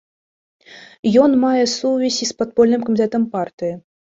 [1.25, 3.73] Ён мае сувязь і з падпольным камітэтам партыі.